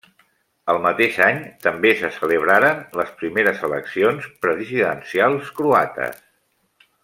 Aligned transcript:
El 0.71 0.79
mateix 0.85 1.19
any 1.25 1.41
també 1.65 1.91
se 1.99 2.09
celebraren 2.15 2.81
les 3.01 3.13
primeres 3.21 3.61
eleccions 3.69 4.27
presidencials 4.47 5.53
croates. 5.61 6.27